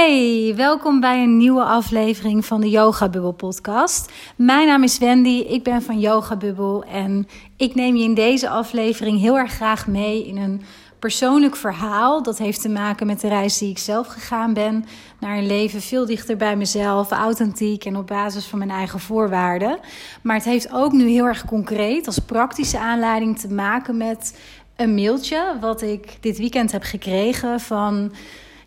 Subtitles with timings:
[0.00, 4.12] Hey, welkom bij een nieuwe aflevering van de Yoga Bubble podcast.
[4.36, 8.48] Mijn naam is Wendy, ik ben van Yoga Bubble en ik neem je in deze
[8.48, 10.62] aflevering heel erg graag mee in een
[10.98, 12.22] persoonlijk verhaal.
[12.22, 14.84] Dat heeft te maken met de reis die ik zelf gegaan ben
[15.18, 19.78] naar een leven veel dichter bij mezelf, authentiek en op basis van mijn eigen voorwaarden.
[20.22, 24.38] Maar het heeft ook nu heel erg concreet als praktische aanleiding te maken met
[24.76, 28.12] een mailtje wat ik dit weekend heb gekregen van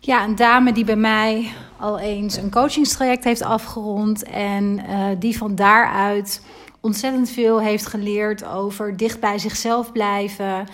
[0.06, 4.22] ja, een dame die bij mij al eens een coachingstraject heeft afgerond.
[4.22, 6.42] En uh, die van daaruit
[6.80, 10.66] ontzettend veel heeft geleerd over dicht bij zichzelf blijven.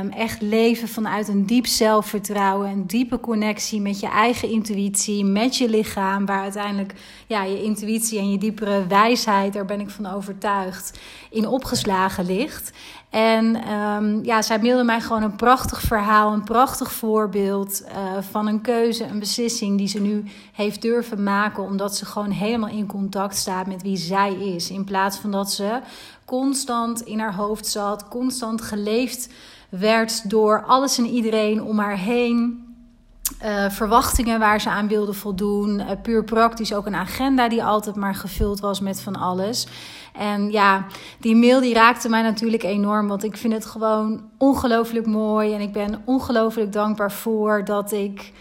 [0.00, 5.56] Um, echt leven vanuit een diep zelfvertrouwen, een diepe connectie met je eigen intuïtie, met
[5.56, 6.94] je lichaam, waar uiteindelijk
[7.26, 10.98] ja, je intuïtie en je diepere wijsheid, daar ben ik van overtuigd,
[11.30, 12.72] in opgeslagen ligt.
[13.14, 18.46] En um, ja, zij mailde mij gewoon een prachtig verhaal, een prachtig voorbeeld uh, van
[18.46, 22.86] een keuze, een beslissing die ze nu heeft durven maken, omdat ze gewoon helemaal in
[22.86, 24.70] contact staat met wie zij is.
[24.70, 25.80] In plaats van dat ze
[26.24, 29.32] constant in haar hoofd zat, constant geleefd
[29.68, 32.63] werd door alles en iedereen om haar heen.
[33.44, 35.80] Uh, verwachtingen waar ze aan wilde voldoen.
[35.80, 39.66] Uh, puur praktisch ook een agenda die altijd maar gevuld was met van alles.
[40.12, 40.86] En ja,
[41.18, 43.08] die mail die raakte mij natuurlijk enorm.
[43.08, 45.54] Want ik vind het gewoon ongelooflijk mooi.
[45.54, 48.32] En ik ben ongelooflijk dankbaar voor dat ik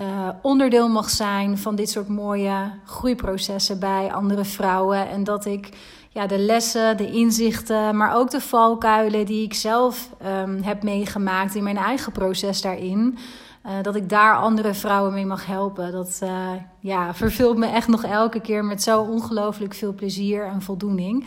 [0.00, 5.08] uh, onderdeel mag zijn van dit soort mooie groeiprocessen bij andere vrouwen.
[5.08, 5.68] En dat ik
[6.10, 10.10] ja, de lessen, de inzichten, maar ook de valkuilen die ik zelf
[10.42, 13.18] um, heb meegemaakt in mijn eigen proces daarin.
[13.66, 15.92] Uh, dat ik daar andere vrouwen mee mag helpen.
[15.92, 20.62] Dat uh, ja, vervult me echt nog elke keer met zo ongelooflijk veel plezier en
[20.62, 21.26] voldoening.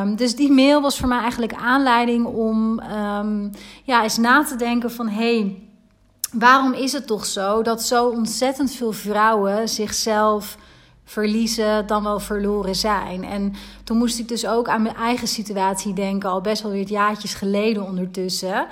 [0.00, 3.50] Um, dus die mail was voor mij eigenlijk aanleiding om um,
[3.84, 5.08] ja, eens na te denken van...
[5.08, 5.62] Hey,
[6.32, 10.56] waarom is het toch zo dat zo ontzettend veel vrouwen zichzelf
[11.12, 13.24] verliezen dan wel verloren zijn.
[13.24, 13.52] En
[13.84, 17.34] toen moest ik dus ook aan mijn eigen situatie denken, al best wel weer jaartjes
[17.34, 18.66] geleden ondertussen.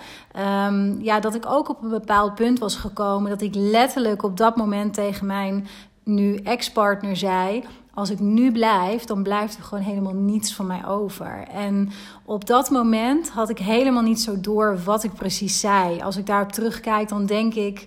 [0.67, 4.37] Um, ja, dat ik ook op een bepaald punt was gekomen dat ik letterlijk op
[4.37, 5.67] dat moment tegen mijn
[6.05, 7.65] nu ex-partner zei.
[7.95, 11.45] Als ik nu blijf, dan blijft er gewoon helemaal niets van mij over.
[11.53, 11.91] En
[12.25, 16.01] op dat moment had ik helemaal niet zo door wat ik precies zei.
[16.01, 17.87] Als ik daarop terugkijk, dan denk ik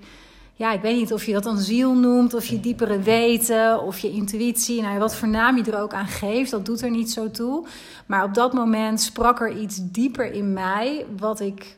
[0.56, 4.00] ja, ik weet niet of je dat dan ziel noemt, of je diepere weten, of
[4.00, 4.82] je intuïtie.
[4.82, 7.66] Nou, wat voor naam je er ook aan geeft, dat doet er niet zo toe.
[8.06, 11.78] Maar op dat moment sprak er iets dieper in mij, wat ik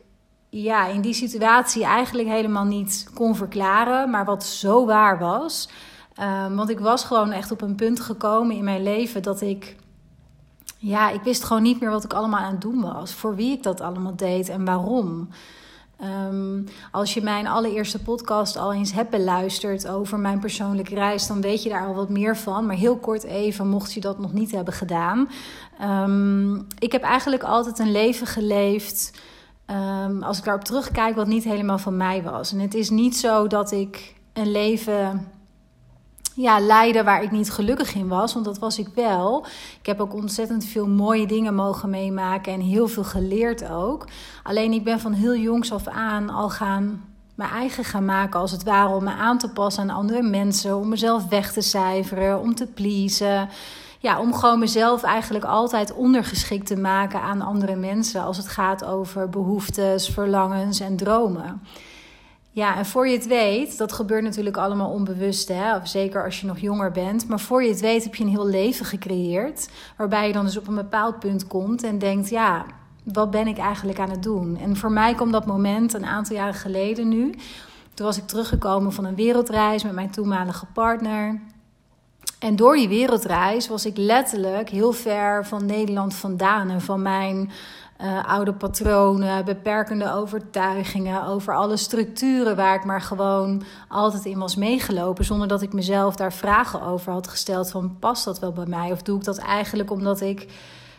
[0.49, 5.69] ja, in die situatie eigenlijk helemaal niet kon verklaren, maar wat zo waar was.
[6.19, 9.75] Um, want ik was gewoon echt op een punt gekomen in mijn leven dat ik.
[10.77, 13.13] Ja, ik wist gewoon niet meer wat ik allemaal aan het doen was.
[13.13, 15.29] Voor wie ik dat allemaal deed en waarom.
[16.03, 21.41] Um, als je mijn allereerste podcast al eens hebt beluisterd over mijn persoonlijke reis, dan
[21.41, 22.65] weet je daar al wat meer van.
[22.65, 25.29] Maar heel kort even, mocht je dat nog niet hebben gedaan.
[25.81, 29.21] Um, ik heb eigenlijk altijd een leven geleefd.
[30.05, 32.51] Um, als ik daarop terugkijk, wat niet helemaal van mij was.
[32.51, 35.27] En het is niet zo dat ik een leven
[36.35, 38.33] ja, leiden waar ik niet gelukkig in was.
[38.33, 39.45] Want dat was ik wel.
[39.79, 44.07] Ik heb ook ontzettend veel mooie dingen mogen meemaken en heel veel geleerd ook.
[44.43, 47.03] Alleen ik ben van heel jongs af aan al gaan
[47.35, 50.77] mijn eigen gaan maken, als het ware, om me aan te passen aan andere mensen,
[50.77, 53.49] om mezelf weg te cijferen, om te pleasen.
[53.99, 58.85] Ja, om gewoon mezelf eigenlijk altijd ondergeschikt te maken aan andere mensen als het gaat
[58.85, 61.61] over behoeftes, verlangens en dromen.
[62.55, 65.75] Ja, en voor je het weet, dat gebeurt natuurlijk allemaal onbewust, hè?
[65.75, 67.27] Of zeker als je nog jonger bent.
[67.27, 69.69] Maar voor je het weet heb je een heel leven gecreëerd.
[69.97, 72.65] Waarbij je dan dus op een bepaald punt komt en denkt: ja,
[73.03, 74.57] wat ben ik eigenlijk aan het doen?
[74.57, 77.29] En voor mij kwam dat moment een aantal jaren geleden nu.
[77.93, 81.39] Toen was ik teruggekomen van een wereldreis met mijn toenmalige partner.
[82.39, 87.51] En door die wereldreis was ik letterlijk heel ver van Nederland vandaan en van mijn
[88.01, 94.55] uh, oude patronen, beperkende overtuigingen, over alle structuren waar ik maar gewoon altijd in was
[94.55, 98.65] meegelopen, zonder dat ik mezelf daar vragen over had gesteld van past dat wel bij
[98.65, 100.47] mij of doe ik dat eigenlijk omdat ik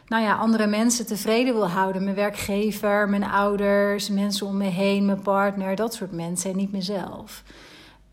[0.07, 5.05] nou ja, andere mensen tevreden wil houden, mijn werkgever, mijn ouders, mensen om me heen,
[5.05, 7.43] mijn partner, dat soort mensen en niet mezelf.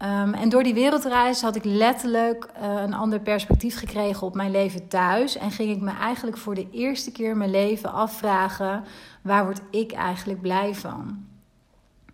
[0.04, 4.52] Um, en door die wereldreis had ik letterlijk uh, een ander perspectief gekregen op mijn
[4.52, 5.38] leven thuis.
[5.38, 8.84] En ging ik me eigenlijk voor de eerste keer in mijn leven afvragen:
[9.22, 11.26] waar word ik eigenlijk blij van?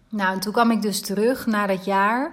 [0.10, 2.32] Nou, en toen kwam ik dus terug na dat jaar.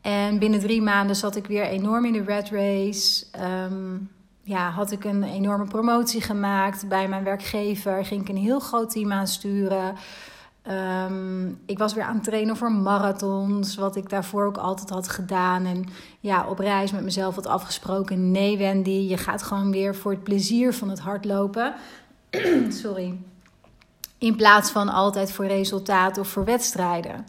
[0.00, 3.26] En binnen drie maanden zat ik weer enorm in de red race.
[3.70, 4.10] Um,
[4.42, 8.04] ja, had ik een enorme promotie gemaakt bij mijn werkgever.
[8.04, 9.94] Ging ik een heel groot team aansturen.
[10.62, 15.08] Ehm, ik was weer aan het trainen voor marathons, wat ik daarvoor ook altijd had
[15.08, 15.64] gedaan.
[15.64, 15.84] En
[16.20, 20.22] ja, op reis met mezelf had afgesproken: nee, Wendy, je gaat gewoon weer voor het
[20.22, 21.74] plezier van het hardlopen.
[22.82, 23.18] Sorry.
[24.18, 27.26] In plaats van altijd voor resultaat of voor wedstrijden.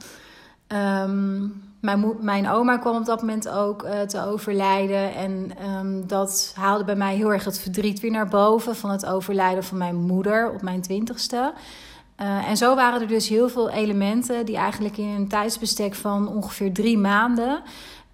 [0.68, 5.13] Um, mijn, mijn oma kwam op dat moment ook uh, te overlijden.
[5.15, 9.06] En um, dat haalde bij mij heel erg het verdriet weer naar boven van het
[9.06, 11.53] overlijden van mijn moeder op mijn twintigste.
[12.21, 16.27] Uh, en zo waren er dus heel veel elementen die eigenlijk in een tijdsbestek van
[16.27, 17.62] ongeveer drie maanden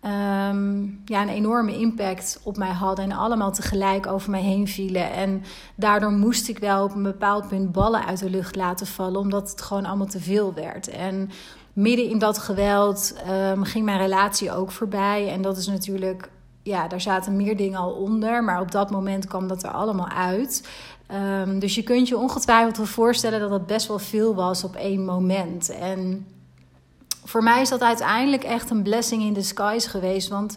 [0.03, 3.05] um, ja, een enorme impact op mij hadden.
[3.05, 5.11] En allemaal tegelijk over mij heen vielen.
[5.11, 5.43] En
[5.75, 9.49] daardoor moest ik wel op een bepaald punt ballen uit de lucht laten vallen, omdat
[9.49, 10.87] het gewoon allemaal te veel werd.
[10.87, 11.29] En
[11.73, 15.29] midden in dat geweld um, ging mijn relatie ook voorbij.
[15.29, 16.29] En dat is natuurlijk,
[16.63, 18.43] ja, daar zaten meer dingen al onder.
[18.43, 20.69] Maar op dat moment kwam dat er allemaal uit.
[21.11, 24.75] Um, dus je kunt je ongetwijfeld wel voorstellen dat het best wel veel was op
[24.75, 25.69] één moment.
[25.69, 26.27] En
[27.23, 30.27] voor mij is dat uiteindelijk echt een blessing in disguise geweest.
[30.27, 30.55] Want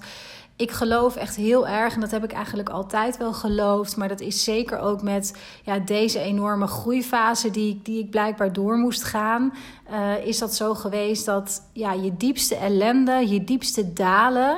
[0.57, 4.21] ik geloof echt heel erg, en dat heb ik eigenlijk altijd wel geloofd, maar dat
[4.21, 9.53] is zeker ook met ja, deze enorme groeifase die, die ik blijkbaar door moest gaan,
[9.91, 14.57] uh, is dat zo geweest dat ja, je diepste ellende, je diepste dalen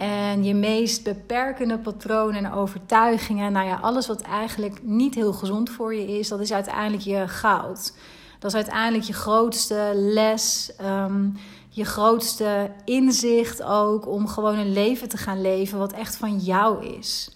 [0.00, 5.70] en je meest beperkende patronen en overtuigingen, nou ja, alles wat eigenlijk niet heel gezond
[5.70, 7.92] voor je is, dat is uiteindelijk je goud.
[8.38, 10.72] Dat is uiteindelijk je grootste les.
[10.82, 11.36] Um,
[11.72, 16.86] je grootste inzicht ook om gewoon een leven te gaan leven wat echt van jou
[16.86, 17.30] is.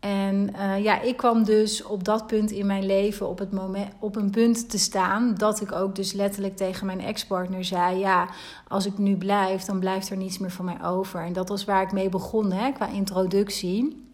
[0.00, 3.92] En uh, ja, ik kwam dus op dat punt in mijn leven op, het moment,
[3.98, 8.28] op een punt te staan dat ik ook dus letterlijk tegen mijn ex-partner zei: Ja,
[8.68, 11.24] als ik nu blijf, dan blijft er niets meer van mij over.
[11.24, 14.08] En dat was waar ik mee begon hè, qua introductie.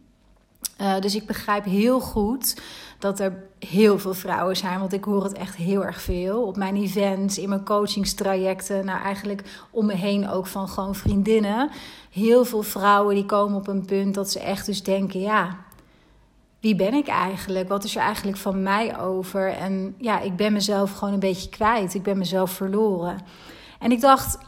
[0.81, 2.63] Uh, dus ik begrijp heel goed
[2.99, 4.79] dat er heel veel vrouwen zijn.
[4.79, 6.43] Want ik hoor het echt heel erg veel.
[6.43, 8.85] Op mijn events, in mijn coachingstrajecten.
[8.85, 11.71] Nou, eigenlijk om me heen ook van gewoon vriendinnen.
[12.11, 15.57] Heel veel vrouwen die komen op een punt dat ze echt dus denken: ja,
[16.61, 17.69] wie ben ik eigenlijk?
[17.69, 19.49] Wat is er eigenlijk van mij over?
[19.53, 21.95] En ja, ik ben mezelf gewoon een beetje kwijt.
[21.95, 23.19] Ik ben mezelf verloren.
[23.79, 24.39] En ik dacht,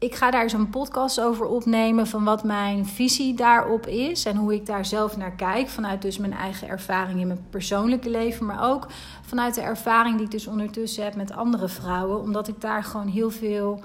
[0.00, 4.54] ik ga daar zo'n podcast over opnemen van wat mijn visie daarop is en hoe
[4.54, 8.70] ik daar zelf naar kijk vanuit dus mijn eigen ervaring in mijn persoonlijke leven, maar
[8.70, 8.86] ook
[9.22, 13.08] vanuit de ervaring die ik dus ondertussen heb met andere vrouwen, omdat ik daar gewoon
[13.08, 13.80] heel veel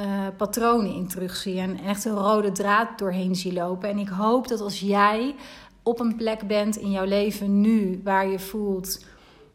[0.00, 0.06] uh,
[0.36, 3.88] patronen in terugzie en echt een rode draad doorheen zie lopen.
[3.88, 5.34] En ik hoop dat als jij
[5.82, 9.10] op een plek bent in jouw leven nu waar je voelt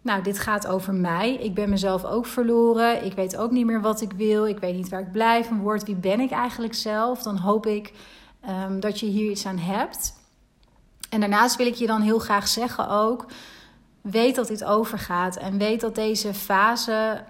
[0.08, 1.34] nou, dit gaat over mij.
[1.34, 3.06] Ik ben mezelf ook verloren.
[3.06, 4.48] Ik weet ook niet meer wat ik wil.
[4.48, 5.84] Ik weet niet waar ik blijf en word.
[5.84, 7.24] Wie ben ik eigenlijk zelf?
[7.24, 7.94] Dan hoop ik
[8.50, 10.14] um, dat je hier iets aan hebt.
[11.10, 13.26] En daarnaast wil ik je dan heel graag zeggen ook:
[14.02, 15.38] weet dat dit overgaat.
[15.38, 17.24] En weet dat deze fase,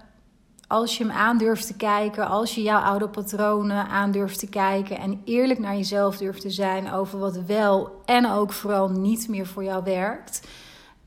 [0.68, 5.20] als je hem aandurft te kijken, als je jouw oude patronen aandurft te kijken en
[5.24, 9.64] eerlijk naar jezelf durft te zijn over wat wel en ook vooral niet meer voor
[9.64, 10.48] jou werkt.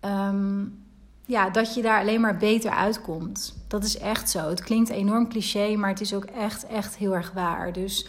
[0.05, 0.83] Um,
[1.25, 3.55] ja, dat je daar alleen maar beter uitkomt.
[3.67, 4.49] Dat is echt zo.
[4.49, 7.73] Het klinkt enorm cliché, maar het is ook echt, echt heel erg waar.
[7.73, 8.07] Dus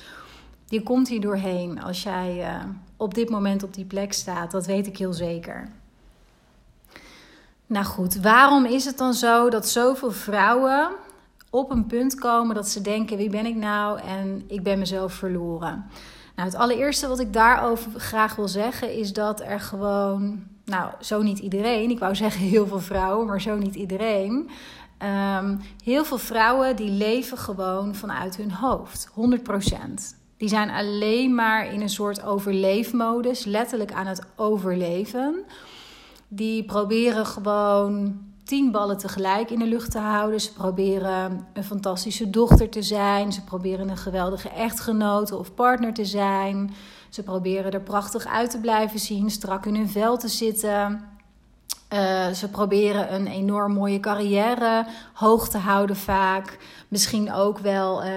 [0.66, 2.64] je komt hier doorheen als jij uh,
[2.96, 4.50] op dit moment op die plek staat.
[4.50, 5.69] Dat weet ik heel zeker.
[7.66, 10.90] Nou goed, waarom is het dan zo dat zoveel vrouwen
[11.52, 14.00] op een punt komen dat ze denken: wie ben ik nou?
[14.00, 15.84] En ik ben mezelf verloren.
[16.37, 21.22] Nou, het allereerste wat ik daarover graag wil zeggen is dat er gewoon nou, zo
[21.22, 21.91] niet iedereen.
[21.91, 24.50] Ik wou zeggen heel veel vrouwen, maar zo niet iedereen.
[25.38, 29.15] Um, heel veel vrouwen die leven gewoon vanuit hun hoofd, 100%.
[30.36, 35.44] Die zijn alleen maar in een soort overleefmodus, letterlijk aan het overleven.
[36.29, 40.41] Die proberen gewoon tien ballen tegelijk in de lucht te houden.
[40.41, 43.32] Ze proberen een fantastische dochter te zijn.
[43.32, 46.75] Ze proberen een geweldige echtgenote of partner te zijn.
[47.08, 51.11] Ze proberen er prachtig uit te blijven zien, strak in hun vel te zitten.
[51.93, 56.58] Uh, ze proberen een enorm mooie carrière hoog te houden vaak.
[56.89, 58.08] Misschien ook wel uh,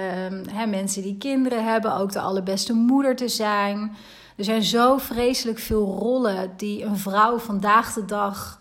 [0.50, 3.96] hè, mensen die kinderen hebben, ook de allerbeste moeder te zijn.
[4.36, 8.60] Er zijn zo vreselijk veel rollen die een vrouw vandaag de dag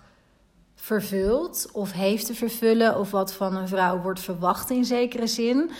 [0.85, 5.71] vervult of heeft te vervullen, of wat van een vrouw wordt verwacht in zekere zin.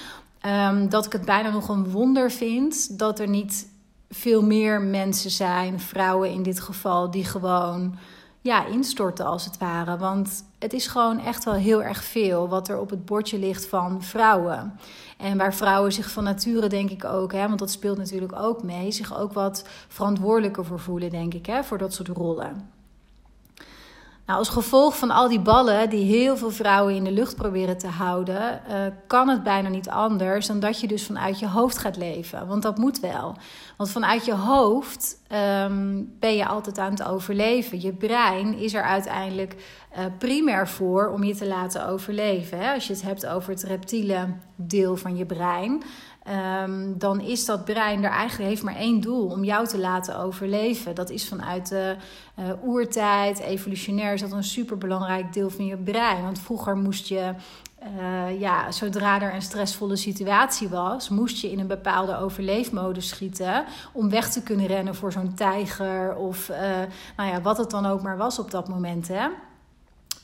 [0.45, 3.67] Um, dat ik het bijna nog een wonder vind dat er niet
[4.09, 7.95] veel meer mensen zijn, vrouwen in dit geval, die gewoon
[8.41, 9.97] ja, instorten als het ware.
[9.97, 13.65] Want het is gewoon echt wel heel erg veel wat er op het bordje ligt
[13.65, 14.79] van vrouwen.
[15.17, 18.63] En waar vrouwen zich van nature, denk ik ook, hè, want dat speelt natuurlijk ook
[18.63, 22.74] mee, zich ook wat verantwoordelijker voor voelen, denk ik, hè, voor dat soort rollen.
[24.25, 27.77] Nou, als gevolg van al die ballen die heel veel vrouwen in de lucht proberen
[27.77, 31.77] te houden, uh, kan het bijna niet anders dan dat je dus vanuit je hoofd
[31.77, 32.47] gaat leven.
[32.47, 33.35] Want dat moet wel.
[33.77, 35.21] Want vanuit je hoofd
[35.63, 37.81] um, ben je altijd aan het overleven.
[37.81, 39.55] Je brein is er uiteindelijk
[39.97, 42.59] uh, primair voor om je te laten overleven.
[42.59, 42.73] Hè?
[42.73, 45.83] Als je het hebt over het reptiele deel van je brein.
[46.63, 50.17] Um, dan is dat brein er eigenlijk heeft maar één doel: om jou te laten
[50.17, 50.95] overleven.
[50.95, 51.95] Dat is vanuit de
[52.39, 56.23] uh, oertijd, evolutionair is dat een superbelangrijk deel van je brein.
[56.23, 57.33] Want vroeger moest je
[57.99, 63.65] uh, ja, zodra er een stressvolle situatie was, moest je in een bepaalde overleefmodus schieten
[63.93, 66.57] om weg te kunnen rennen voor zo'n tijger of uh,
[67.17, 69.07] nou ja, wat het dan ook maar was op dat moment.
[69.07, 69.27] Hè?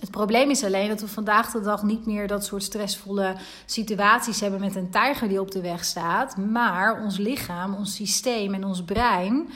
[0.02, 4.40] Het probleem is alleen dat we vandaag de dag niet meer dat soort stressvolle situaties
[4.40, 6.38] hebben met een tijger die op de weg staat.
[6.38, 9.50] Maar ons lichaam, ons systeem en ons brein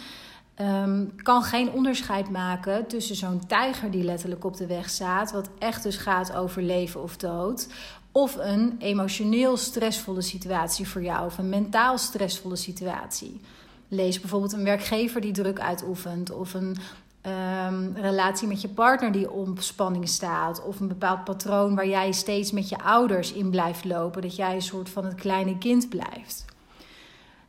[0.62, 5.50] um, kan geen onderscheid maken tussen zo'n tijger die letterlijk op de weg staat, wat
[5.60, 7.68] echt dus gaat over leven of dood,
[8.12, 13.42] of een emotioneel stressvolle situatie voor jou, of een mentaal stressvolle situatie.
[13.88, 16.78] Lees bijvoorbeeld een werkgever die druk uitoefent, of een
[17.28, 22.12] um, relatie met je partner die op spanning staat, of een bepaald patroon waar jij
[22.12, 25.90] steeds met je ouders in blijft lopen, dat jij een soort van het kleine kind
[25.90, 26.46] blijft.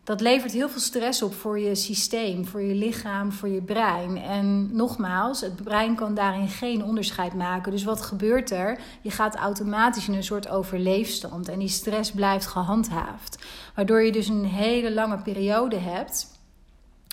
[0.06, 4.16] Dat levert heel veel stress op voor je systeem, voor je lichaam, voor je brein.
[4.16, 7.72] En nogmaals, het brein kan daarin geen onderscheid maken.
[7.72, 8.78] Dus wat gebeurt er?
[9.02, 13.44] Je gaat automatisch in een soort overleefstand en die stress blijft gehandhaafd.
[13.74, 16.35] Waardoor je dus een hele lange periode hebt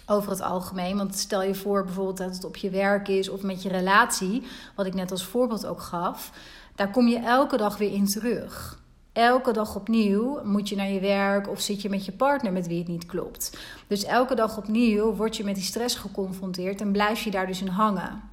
[0.05, 0.97] over het algemeen.
[0.97, 4.43] Want stel je voor bijvoorbeeld dat het op je werk is of met je relatie,
[4.75, 6.31] wat ik net als voorbeeld ook gaf,
[6.75, 8.81] daar kom je elke dag weer in terug.
[9.13, 12.67] Elke dag opnieuw moet je naar je werk of zit je met je partner met
[12.67, 13.57] wie het niet klopt.
[13.87, 17.61] Dus elke dag opnieuw word je met die stress geconfronteerd en blijf je daar dus
[17.61, 18.32] in hangen.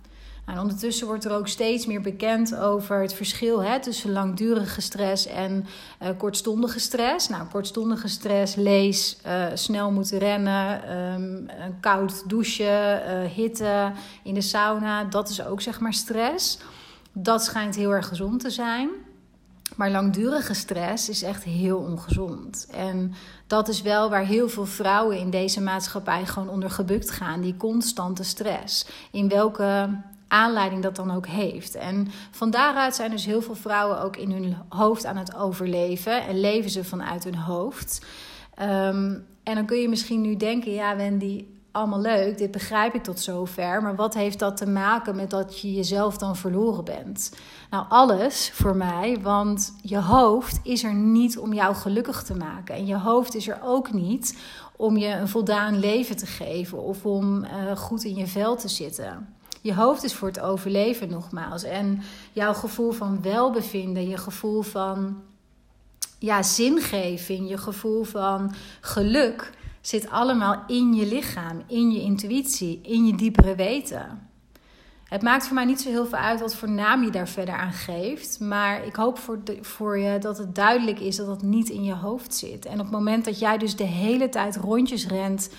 [0.50, 5.26] En ondertussen wordt er ook steeds meer bekend over het verschil hè, tussen langdurige stress
[5.26, 5.66] en
[6.02, 7.28] uh, kortstondige stress.
[7.28, 13.92] Nou, kortstondige stress, lees, uh, snel moeten rennen, um, een koud douchen, uh, hitte
[14.24, 16.58] in de sauna, dat is ook zeg maar stress.
[17.12, 18.88] Dat schijnt heel erg gezond te zijn.
[19.76, 22.66] Maar langdurige stress is echt heel ongezond.
[22.70, 23.14] En
[23.46, 27.40] dat is wel waar heel veel vrouwen in deze maatschappij gewoon onder gebukt gaan.
[27.40, 28.86] Die constante stress.
[29.10, 29.88] In welke
[30.30, 31.74] aanleiding dat dan ook heeft.
[31.74, 36.26] En van daaruit zijn dus heel veel vrouwen ook in hun hoofd aan het overleven
[36.26, 38.06] en leven ze vanuit hun hoofd.
[38.62, 43.02] Um, en dan kun je misschien nu denken, ja Wendy, allemaal leuk, dit begrijp ik
[43.02, 47.36] tot zover, maar wat heeft dat te maken met dat je jezelf dan verloren bent?
[47.70, 52.74] Nou, alles voor mij, want je hoofd is er niet om jou gelukkig te maken.
[52.74, 54.38] En je hoofd is er ook niet
[54.76, 58.68] om je een voldaan leven te geven of om uh, goed in je vel te
[58.68, 59.28] zitten.
[59.60, 61.62] Je hoofd is voor het overleven nogmaals.
[61.62, 62.02] En
[62.32, 65.22] jouw gevoel van welbevinden, je gevoel van
[66.18, 73.06] ja, zingeving, je gevoel van geluk zit allemaal in je lichaam, in je intuïtie, in
[73.06, 74.28] je diepere weten.
[75.04, 77.54] Het maakt voor mij niet zo heel veel uit wat voor naam je daar verder
[77.54, 78.40] aan geeft.
[78.40, 81.94] Maar ik hoop voor, voor je dat het duidelijk is dat het niet in je
[81.94, 82.66] hoofd zit.
[82.66, 85.50] En op het moment dat jij dus de hele tijd rondjes rent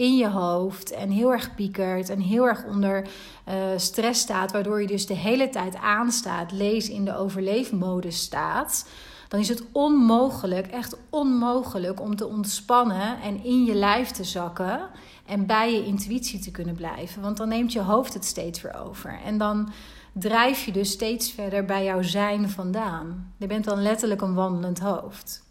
[0.00, 3.06] in je hoofd en heel erg piekert en heel erg onder
[3.48, 8.88] uh, stress staat, waardoor je dus de hele tijd aanstaat, lees in de overleefmodus staat,
[9.28, 14.80] dan is het onmogelijk, echt onmogelijk om te ontspannen en in je lijf te zakken
[15.26, 17.22] en bij je intuïtie te kunnen blijven.
[17.22, 19.20] Want dan neemt je hoofd het steeds weer over.
[19.24, 19.72] En dan
[20.12, 23.32] drijf je dus steeds verder bij jouw zijn vandaan.
[23.36, 25.48] Je bent dan letterlijk een wandelend hoofd.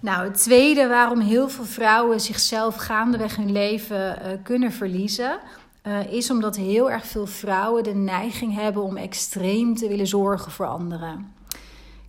[0.00, 5.38] Nou, het tweede waarom heel veel vrouwen zichzelf gaandeweg hun leven uh, kunnen verliezen,
[5.82, 10.52] uh, is omdat heel erg veel vrouwen de neiging hebben om extreem te willen zorgen
[10.52, 11.32] voor anderen.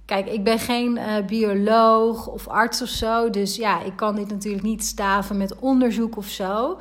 [0.05, 4.29] Kijk, ik ben geen uh, bioloog of arts of zo, dus ja, ik kan dit
[4.29, 6.79] natuurlijk niet staven met onderzoek of zo.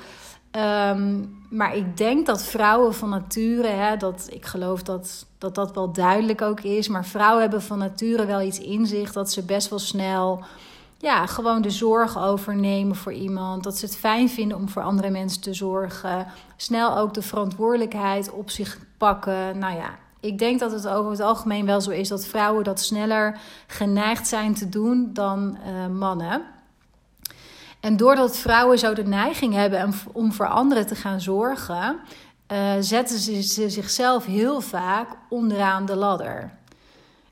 [0.53, 5.75] Um, maar ik denk dat vrouwen van nature, hè, dat, ik geloof dat, dat dat
[5.75, 9.43] wel duidelijk ook is, maar vrouwen hebben van nature wel iets in zich dat ze
[9.43, 10.45] best wel snel
[10.99, 13.63] ja, gewoon de zorg overnemen voor iemand.
[13.63, 16.27] Dat ze het fijn vinden om voor andere mensen te zorgen.
[16.57, 19.59] Snel ook de verantwoordelijkheid op zich pakken.
[19.59, 22.81] Nou ja, ik denk dat het over het algemeen wel zo is dat vrouwen dat
[22.81, 26.43] sneller geneigd zijn te doen dan uh, mannen.
[27.81, 31.99] En doordat vrouwen zo de neiging hebben om voor anderen te gaan zorgen,
[32.53, 36.58] uh, zetten ze zichzelf heel vaak onderaan de ladder.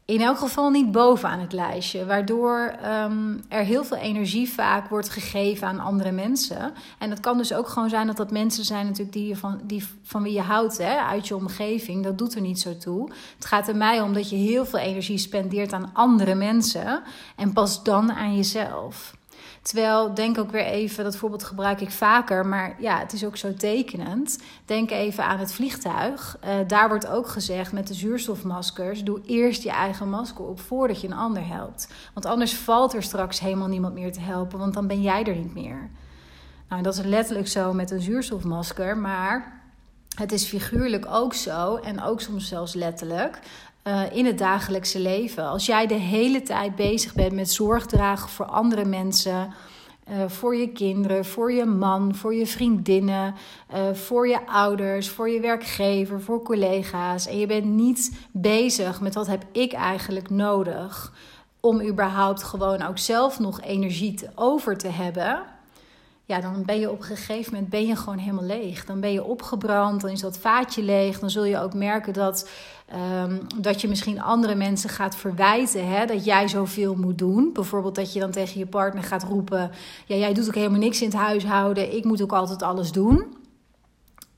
[0.07, 5.09] In elk geval niet bovenaan het lijstje, waardoor um, er heel veel energie vaak wordt
[5.09, 6.73] gegeven aan andere mensen.
[6.99, 9.61] En het kan dus ook gewoon zijn dat dat mensen zijn natuurlijk die, je van,
[9.63, 12.05] die van wie je houdt, hè, uit je omgeving.
[12.05, 13.11] Dat doet er niet zo toe.
[13.37, 17.03] Het gaat er mij om dat je heel veel energie spendeert aan andere mensen
[17.37, 19.16] en pas dan aan jezelf.
[19.67, 23.37] Terwijl, denk ook weer even, dat voorbeeld gebruik ik vaker, maar ja, het is ook
[23.37, 24.39] zo tekenend.
[24.65, 26.39] Denk even aan het vliegtuig.
[26.45, 31.01] Uh, daar wordt ook gezegd met de zuurstofmaskers: doe eerst je eigen masker op voordat
[31.01, 31.89] je een ander helpt.
[32.15, 35.37] Want anders valt er straks helemaal niemand meer te helpen, want dan ben jij er
[35.37, 35.91] niet meer.
[36.69, 39.63] Nou, dat is letterlijk zo met een zuurstofmasker, maar
[40.17, 43.39] het is figuurlijk ook zo en ook soms zelfs letterlijk.
[43.87, 45.49] Uh, in het dagelijkse leven.
[45.49, 49.55] Als jij de hele tijd bezig bent met zorg dragen voor andere mensen,
[50.11, 53.35] uh, voor je kinderen, voor je man, voor je vriendinnen,
[53.75, 57.27] uh, voor je ouders, voor je werkgever, voor collega's.
[57.27, 61.13] En je bent niet bezig met wat heb ik eigenlijk nodig
[61.61, 65.43] om überhaupt gewoon ook zelf nog energie te, over te hebben
[66.27, 68.85] ja, dan ben je op een gegeven moment ben je gewoon helemaal leeg.
[68.85, 71.19] Dan ben je opgebrand, dan is dat vaatje leeg.
[71.19, 72.49] Dan zul je ook merken dat,
[73.23, 77.51] um, dat je misschien andere mensen gaat verwijten hè, dat jij zoveel moet doen.
[77.53, 79.71] Bijvoorbeeld dat je dan tegen je partner gaat roepen:
[80.07, 83.45] ja, jij doet ook helemaal niks in het huishouden, ik moet ook altijd alles doen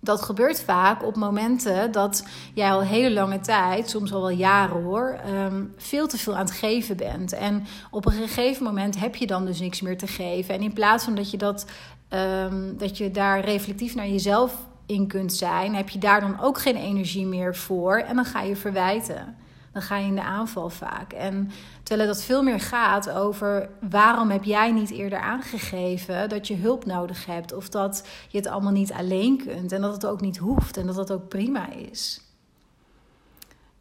[0.01, 4.83] dat gebeurt vaak op momenten dat jij al hele lange tijd, soms al wel jaren
[4.83, 7.33] hoor, ehm, veel te veel aan het geven bent.
[7.33, 10.55] En op een gegeven moment heb je dan dus niks meer te geven.
[10.55, 11.67] En in plaats van dat je, dat,
[12.11, 16.59] um, dat je daar reflectief naar jezelf in kunt zijn, heb je daar dan ook
[16.59, 17.97] geen energie meer voor.
[17.97, 19.37] En dan ga je verwijten
[19.79, 21.13] dan ga je in de aanval vaak.
[21.13, 21.51] En
[21.83, 26.85] terwijl dat veel meer gaat over waarom heb jij niet eerder aangegeven dat je hulp
[26.85, 30.37] nodig hebt of dat je het allemaal niet alleen kunt en dat het ook niet
[30.37, 32.28] hoeft en dat dat ook prima is.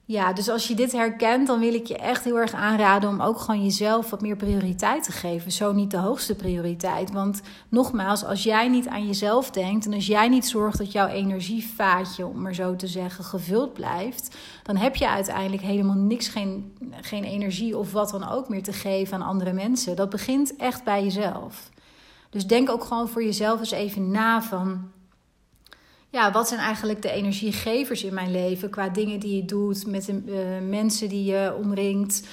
[0.10, 3.22] Ja, dus als je dit herkent, dan wil ik je echt heel erg aanraden om
[3.22, 5.52] ook gewoon jezelf wat meer prioriteit te geven.
[5.52, 7.12] Zo niet de hoogste prioriteit.
[7.12, 11.08] Want nogmaals, als jij niet aan jezelf denkt en als jij niet zorgt dat jouw
[11.08, 16.78] energievaatje, om maar zo te zeggen, gevuld blijft, dan heb je uiteindelijk helemaal niks, geen,
[17.02, 19.96] geen energie of wat dan ook meer te geven aan andere mensen.
[19.96, 21.70] Dat begint echt bij jezelf.
[22.30, 24.92] Dus denk ook gewoon voor jezelf eens even na van
[26.10, 30.06] ja, wat zijn eigenlijk de energiegevers in mijn leven qua dingen die je doet, met
[30.06, 32.28] de uh, mensen die je omringt.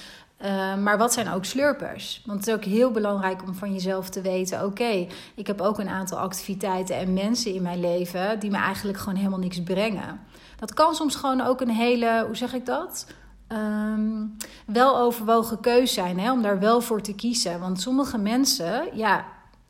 [0.44, 2.22] Uh, maar wat zijn ook slurpers?
[2.26, 5.78] Want het is ook heel belangrijk om van jezelf te weten: oké, ik heb ook
[5.78, 10.20] een aantal activiteiten en mensen in mijn leven die me eigenlijk gewoon helemaal niks brengen.
[10.58, 13.06] Dat kan soms gewoon ook een hele, hoe zeg ik dat?
[13.48, 17.60] Um, wel overwogen keus zijn, hè, om daar wel voor te kiezen.
[17.60, 19.24] Want sommige mensen, ja,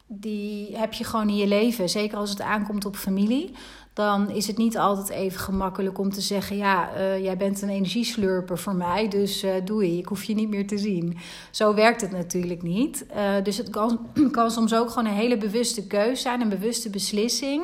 [0.06, 1.88] die heb je gewoon in je leven.
[1.88, 3.54] Zeker als het aankomt op familie
[3.94, 7.68] dan is het niet altijd even gemakkelijk om te zeggen: Ja, uh, jij bent een
[7.68, 11.16] energieslurper voor mij, dus uh, doei, ik hoef je niet meer te zien.
[11.50, 13.06] Zo werkt het natuurlijk niet.
[13.16, 16.90] Uh, dus het kan, kan soms ook gewoon een hele bewuste keuze zijn, een bewuste
[16.90, 17.62] beslissing.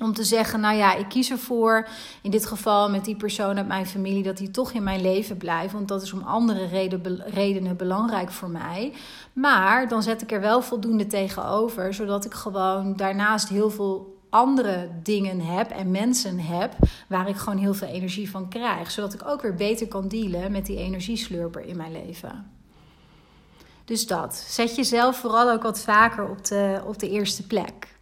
[0.00, 1.88] Om te zeggen, nou ja, ik kies ervoor,
[2.22, 5.36] in dit geval met die persoon uit mijn familie, dat die toch in mijn leven
[5.36, 5.72] blijft.
[5.72, 8.92] Want dat is om andere reden, redenen belangrijk voor mij.
[9.32, 14.88] Maar dan zet ik er wel voldoende tegenover, zodat ik gewoon daarnaast heel veel andere
[15.02, 16.74] dingen heb en mensen heb
[17.08, 18.90] waar ik gewoon heel veel energie van krijg.
[18.90, 22.50] Zodat ik ook weer beter kan dealen met die energieslurper in mijn leven.
[23.84, 24.34] Dus dat.
[24.34, 27.96] Zet jezelf vooral ook wat vaker op de, op de eerste plek.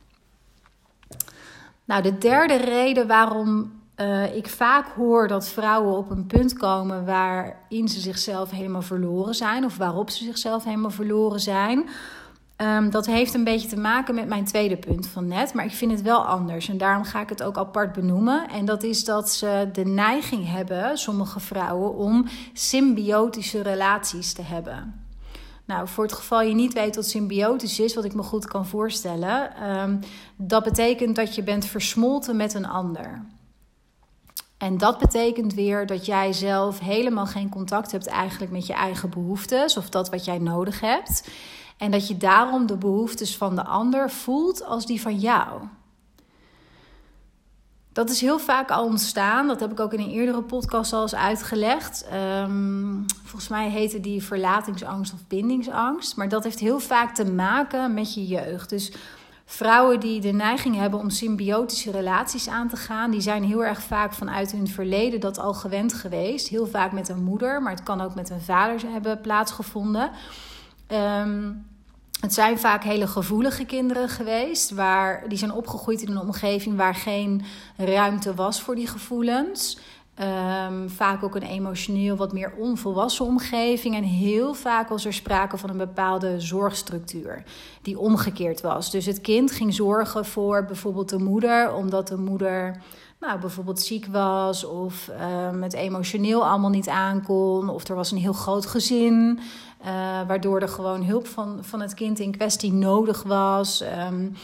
[1.85, 7.05] Nou, de derde reden waarom uh, ik vaak hoor dat vrouwen op een punt komen
[7.05, 11.88] waarin ze zichzelf helemaal verloren zijn, of waarop ze zichzelf helemaal verloren zijn
[12.62, 15.72] Um, dat heeft een beetje te maken met mijn tweede punt van net, maar ik
[15.72, 18.48] vind het wel anders en daarom ga ik het ook apart benoemen.
[18.48, 25.07] En dat is dat ze de neiging hebben, sommige vrouwen, om symbiotische relaties te hebben.
[25.64, 28.66] Nou, voor het geval je niet weet wat symbiotisch is, wat ik me goed kan
[28.66, 30.01] voorstellen, um,
[30.37, 33.25] dat betekent dat je bent versmolten met een ander.
[34.59, 39.11] En dat betekent weer dat jij zelf helemaal geen contact hebt eigenlijk met je eigen
[39.11, 41.25] behoeftes of dat wat jij nodig hebt.
[41.83, 45.61] En dat je daarom de behoeftes van de ander voelt als die van jou.
[47.92, 49.47] Dat is heel vaak al ontstaan.
[49.47, 52.07] Dat heb ik ook in een eerdere podcast al eens uitgelegd.
[52.42, 56.16] Um, volgens mij heette die verlatingsangst of bindingsangst.
[56.16, 58.68] Maar dat heeft heel vaak te maken met je jeugd.
[58.68, 58.92] Dus
[59.45, 63.83] vrouwen die de neiging hebben om symbiotische relaties aan te gaan, die zijn heel erg
[63.83, 66.49] vaak vanuit hun verleden dat al gewend geweest.
[66.49, 70.11] Heel vaak met een moeder, maar het kan ook met een vader hebben plaatsgevonden.
[70.92, 71.71] Um,
[72.22, 76.94] het zijn vaak hele gevoelige kinderen geweest, waar, die zijn opgegroeid in een omgeving waar
[76.94, 77.42] geen
[77.76, 79.78] ruimte was voor die gevoelens.
[80.14, 83.94] Ehm, vaak ook een emotioneel wat meer onvolwassen omgeving.
[83.94, 87.42] En heel vaak was er sprake van een bepaalde zorgstructuur
[87.82, 88.90] die omgekeerd was.
[88.90, 92.82] Dus het kind ging zorgen voor bijvoorbeeld de moeder, omdat de moeder
[93.22, 95.11] nou, bijvoorbeeld ziek was of
[95.50, 97.68] um, het emotioneel allemaal niet aankon.
[97.68, 99.40] Of er was een heel groot gezin,
[99.85, 99.88] uh,
[100.27, 103.83] waardoor er gewoon hulp van, van het kind in kwestie nodig was.
[103.83, 104.37] Um,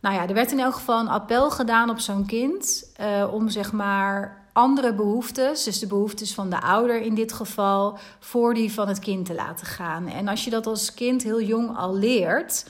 [0.00, 3.48] nou ja, er werd in elk geval een appel gedaan op zo'n kind uh, om
[3.48, 8.72] zeg maar andere behoeftes, dus de behoeftes van de ouder in dit geval, voor die
[8.72, 10.06] van het kind te laten gaan.
[10.06, 12.66] En als je dat als kind heel jong al leert,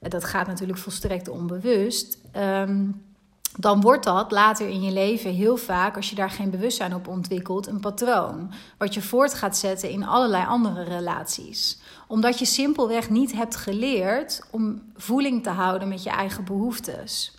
[0.00, 2.18] dat gaat natuurlijk volstrekt onbewust.
[2.36, 3.05] Um,
[3.56, 7.08] dan wordt dat later in je leven heel vaak, als je daar geen bewustzijn op
[7.08, 8.52] ontwikkelt, een patroon.
[8.78, 11.78] Wat je voort gaat zetten in allerlei andere relaties.
[12.06, 17.34] Omdat je simpelweg niet hebt geleerd om voeling te houden met je eigen behoeftes.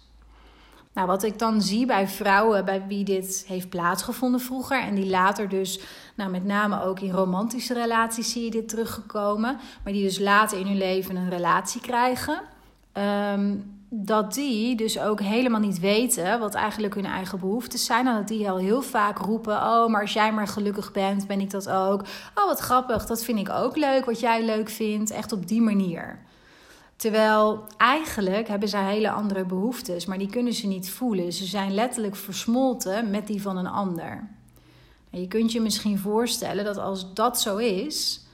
[0.93, 5.09] Nou, wat ik dan zie bij vrouwen bij wie dit heeft plaatsgevonden vroeger en die
[5.09, 5.79] later dus,
[6.15, 10.59] nou met name ook in romantische relaties zie je dit teruggekomen, maar die dus later
[10.59, 12.41] in hun leven een relatie krijgen.
[12.93, 18.07] Um, dat die dus ook helemaal niet weten wat eigenlijk hun eigen behoeftes zijn.
[18.07, 21.39] En dat die al heel vaak roepen: Oh, maar als jij maar gelukkig bent, ben
[21.39, 22.01] ik dat ook.
[22.35, 25.11] Oh, wat grappig, dat vind ik ook leuk, wat jij leuk vindt.
[25.11, 26.19] Echt op die manier.
[26.95, 31.33] Terwijl eigenlijk hebben zij hele andere behoeftes, maar die kunnen ze niet voelen.
[31.33, 34.27] Ze zijn letterlijk versmolten met die van een ander.
[35.09, 38.26] En je kunt je misschien voorstellen dat als dat zo is,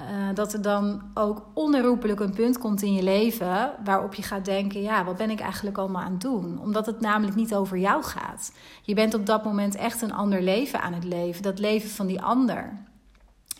[0.00, 4.44] uh, dat er dan ook onherroepelijk een punt komt in je leven waarop je gaat
[4.44, 6.60] denken: ja, wat ben ik eigenlijk allemaal aan het doen?
[6.60, 8.52] Omdat het namelijk niet over jou gaat.
[8.82, 12.06] Je bent op dat moment echt een ander leven aan het leven, dat leven van
[12.06, 12.72] die ander.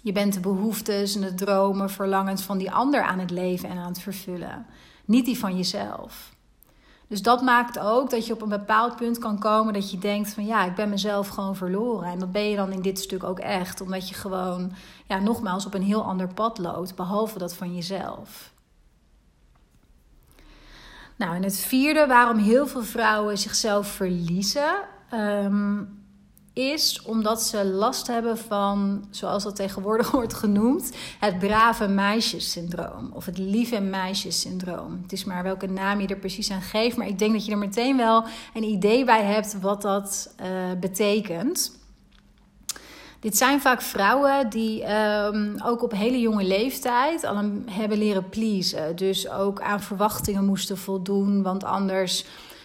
[0.02, 3.78] Je bent de behoeftes en de dromen, verlangens van die ander aan het leven en
[3.78, 4.66] aan het vervullen,
[5.04, 6.38] niet die van jezelf.
[7.10, 10.32] Dus dat maakt ook dat je op een bepaald punt kan komen dat je denkt
[10.32, 12.10] van ja, ik ben mezelf gewoon verloren.
[12.10, 14.72] En dat ben je dan in dit stuk ook echt, omdat je gewoon,
[15.06, 18.52] ja, nogmaals op een heel ander pad loopt, behalve dat van jezelf.
[21.16, 24.74] Nou, en het vierde waarom heel veel vrouwen zichzelf verliezen,
[25.14, 25.99] um,
[26.60, 33.26] is omdat ze last hebben van, zoals dat tegenwoordig wordt genoemd, het brave meisjessyndroom of
[33.26, 34.98] het lieve meisjessyndroom.
[35.02, 37.52] Het is maar welke naam je er precies aan geeft, maar ik denk dat je
[37.52, 40.46] er meteen wel een idee bij hebt wat dat uh,
[40.80, 41.78] betekent.
[43.20, 48.96] Dit zijn vaak vrouwen die um, ook op hele jonge leeftijd al hebben leren pleasen.
[48.96, 52.24] Dus ook aan verwachtingen moesten voldoen, want anders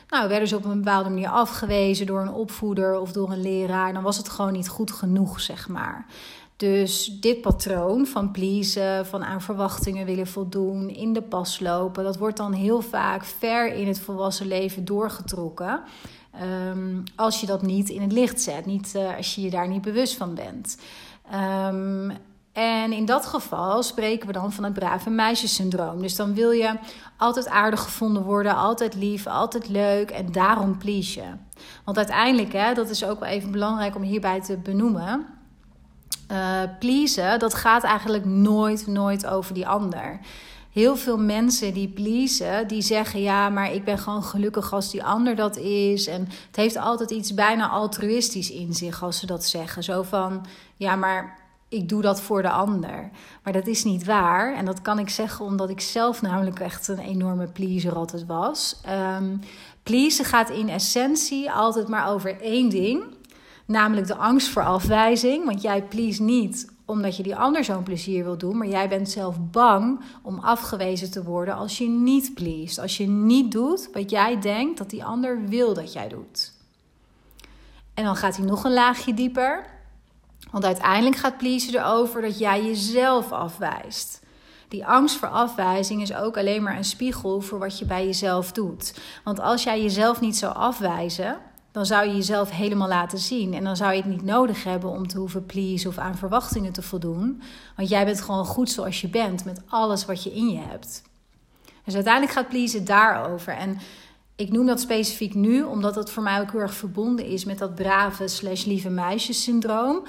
[0.09, 3.93] nou, werden ze op een bepaalde manier afgewezen door een opvoeder of door een leraar.
[3.93, 6.05] Dan was het gewoon niet goed genoeg, zeg maar.
[6.57, 12.17] Dus dit patroon van pleasen, van aan verwachtingen willen voldoen, in de pas lopen, dat
[12.17, 15.83] wordt dan heel vaak ver in het volwassen leven doorgetrokken.
[16.69, 19.67] Um, als je dat niet in het licht zet, niet, uh, als je je daar
[19.67, 20.77] niet bewust van bent.
[21.69, 22.11] Um,
[22.55, 26.01] en in dat geval spreken we dan van het brave meisjessyndroom.
[26.01, 26.73] Dus dan wil je
[27.17, 31.27] altijd aardig gevonden worden, altijd lief, altijd leuk en daarom please je.
[31.85, 35.25] Want uiteindelijk, hè, dat is ook wel even belangrijk om hierbij te benoemen.
[36.31, 40.19] Uh, pleasen, dat gaat eigenlijk nooit, nooit over die ander.
[40.71, 45.03] Heel veel mensen die pleasen, die zeggen ja, maar ik ben gewoon gelukkig als die
[45.03, 46.07] ander dat is.
[46.07, 49.83] En het heeft altijd iets bijna altruïstisch in zich als ze dat zeggen.
[49.83, 53.09] Zo van ja, maar ik doe dat voor de ander.
[53.43, 54.55] Maar dat is niet waar.
[54.55, 58.81] En dat kan ik zeggen omdat ik zelf namelijk echt een enorme pleaser altijd was.
[59.17, 59.39] Um,
[59.83, 63.03] pleasen gaat in essentie altijd maar over één ding.
[63.65, 65.45] Namelijk de angst voor afwijzing.
[65.45, 68.57] Want jij please niet omdat je die ander zo'n plezier wil doen.
[68.57, 72.79] Maar jij bent zelf bang om afgewezen te worden als je niet pleest.
[72.79, 76.53] Als je niet doet wat jij denkt dat die ander wil dat jij doet.
[77.93, 79.74] En dan gaat hij nog een laagje dieper.
[80.51, 84.23] Want uiteindelijk gaat pleasen erover dat jij jezelf afwijst.
[84.67, 88.51] Die angst voor afwijzing is ook alleen maar een spiegel voor wat je bij jezelf
[88.51, 88.99] doet.
[89.23, 91.37] Want als jij jezelf niet zou afwijzen,
[91.71, 93.53] dan zou je jezelf helemaal laten zien.
[93.53, 96.71] En dan zou je het niet nodig hebben om te hoeven please of aan verwachtingen
[96.71, 97.41] te voldoen.
[97.75, 101.01] Want jij bent gewoon goed zoals je bent met alles wat je in je hebt.
[101.83, 103.53] Dus uiteindelijk gaat pleasen daarover.
[103.53, 103.77] En
[104.35, 107.57] ik noem dat specifiek nu, omdat het voor mij ook heel erg verbonden is met
[107.57, 110.03] dat brave slash lieve meisjes syndroom.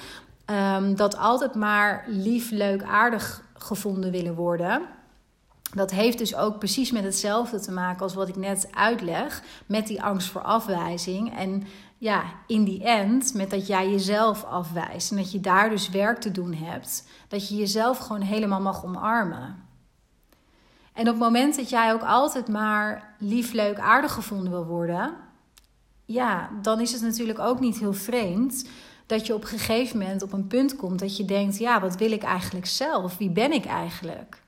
[0.51, 4.83] Um, dat altijd maar lief, leuk, aardig gevonden willen worden.
[5.75, 9.43] Dat heeft dus ook precies met hetzelfde te maken als wat ik net uitleg.
[9.67, 11.37] Met die angst voor afwijzing.
[11.37, 11.63] En
[11.99, 15.11] ja, in die end, met dat jij jezelf afwijst.
[15.11, 17.09] En dat je daar dus werk te doen hebt.
[17.29, 19.65] Dat je jezelf gewoon helemaal mag omarmen.
[20.93, 25.25] En op het moment dat jij ook altijd maar lief, leuk, aardig gevonden wil worden
[26.07, 28.69] ja, dan is het natuurlijk ook niet heel vreemd
[29.07, 31.97] dat je op een gegeven moment op een punt komt dat je denkt: ja, wat
[31.97, 33.17] wil ik eigenlijk zelf?
[33.17, 34.45] Wie ben ik eigenlijk?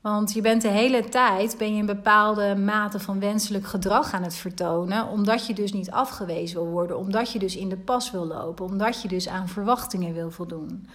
[0.00, 4.22] Want je bent de hele tijd ben je een bepaalde mate van wenselijk gedrag aan
[4.22, 8.10] het vertonen, omdat je dus niet afgewezen wil worden, omdat je dus in de pas
[8.10, 10.88] wil lopen, omdat je dus aan verwachtingen wil voldoen.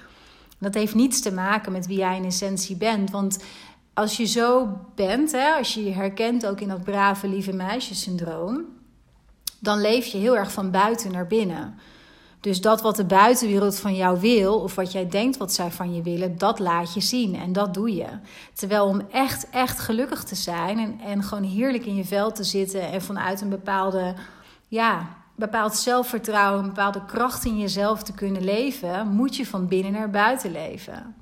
[0.57, 3.43] Dat heeft niets te maken met wie jij in essentie bent, want
[3.93, 7.95] als je zo bent, hè, als je je herkent ook in dat brave lieve meisje
[7.95, 8.65] syndroom,
[9.59, 11.79] dan leef je heel erg van buiten naar binnen.
[12.39, 15.95] Dus dat wat de buitenwereld van jou wil, of wat jij denkt wat zij van
[15.95, 18.07] je willen, dat laat je zien en dat doe je.
[18.53, 22.43] Terwijl om echt, echt gelukkig te zijn en, en gewoon heerlijk in je vel te
[22.43, 24.15] zitten en vanuit een bepaalde,
[24.67, 29.91] ja, bepaald zelfvertrouwen, een bepaalde kracht in jezelf te kunnen leven, moet je van binnen
[29.91, 31.15] naar buiten leven.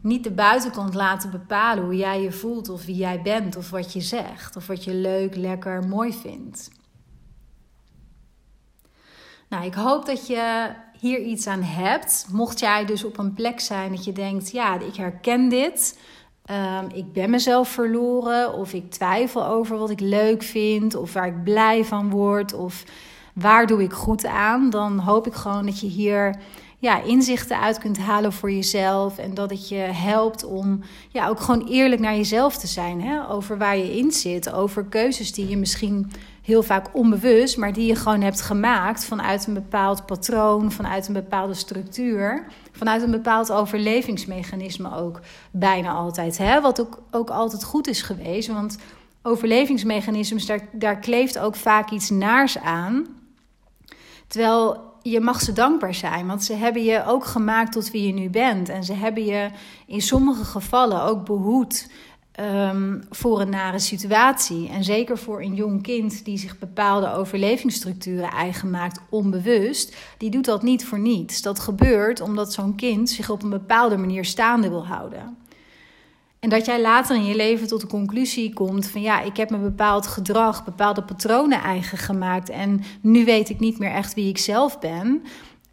[0.00, 3.92] Niet de buitenkant laten bepalen hoe jij je voelt of wie jij bent of wat
[3.92, 6.70] je zegt of wat je leuk, lekker, mooi vindt.
[9.52, 12.26] Nou, ik hoop dat je hier iets aan hebt.
[12.30, 15.98] Mocht jij dus op een plek zijn dat je denkt: ja, ik herken dit.
[16.50, 21.26] Um, ik ben mezelf verloren, of ik twijfel over wat ik leuk vind, of waar
[21.26, 22.84] ik blij van word, of
[23.34, 26.40] waar doe ik goed aan, dan hoop ik gewoon dat je hier
[26.78, 29.18] ja, inzichten uit kunt halen voor jezelf.
[29.18, 33.02] En dat het je helpt om ja, ook gewoon eerlijk naar jezelf te zijn.
[33.02, 33.28] Hè?
[33.28, 34.52] Over waar je in zit.
[34.52, 36.10] Over keuzes die je misschien
[36.42, 41.12] heel vaak onbewust, maar die je gewoon hebt gemaakt vanuit een bepaald patroon, vanuit een
[41.12, 46.38] bepaalde structuur, vanuit een bepaald overlevingsmechanisme ook bijna altijd.
[46.38, 46.60] Hè?
[46.60, 48.78] Wat ook, ook altijd goed is geweest, want
[49.22, 53.06] overlevingsmechanismes, daar, daar kleeft ook vaak iets naars aan.
[54.26, 58.12] Terwijl je mag ze dankbaar zijn, want ze hebben je ook gemaakt tot wie je
[58.12, 58.68] nu bent.
[58.68, 59.50] En ze hebben je
[59.86, 61.90] in sommige gevallen ook behoed
[62.40, 64.68] um, voor een nare situatie.
[64.68, 70.44] En zeker voor een jong kind die zich bepaalde overlevingsstructuren eigen maakt, onbewust, die doet
[70.44, 71.42] dat niet voor niets.
[71.42, 75.36] Dat gebeurt omdat zo'n kind zich op een bepaalde manier staande wil houden.
[76.42, 79.50] En dat jij later in je leven tot de conclusie komt van ja, ik heb
[79.50, 84.28] me bepaald gedrag, bepaalde patronen eigen gemaakt en nu weet ik niet meer echt wie
[84.28, 85.22] ik zelf ben.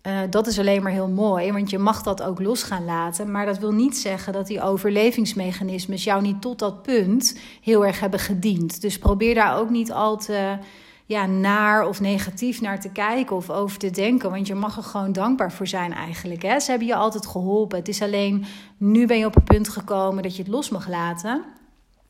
[0.07, 3.31] Uh, dat is alleen maar heel mooi, want je mag dat ook los gaan laten.
[3.31, 7.99] Maar dat wil niet zeggen dat die overlevingsmechanismes jou niet tot dat punt heel erg
[7.99, 8.81] hebben gediend.
[8.81, 10.57] Dus probeer daar ook niet al te
[11.05, 14.31] ja, naar of negatief naar te kijken of over te denken.
[14.31, 16.41] Want je mag er gewoon dankbaar voor zijn eigenlijk.
[16.41, 16.59] Hè?
[16.59, 17.77] Ze hebben je altijd geholpen.
[17.77, 18.45] Het is alleen
[18.77, 21.43] nu ben je op een punt gekomen dat je het los mag laten.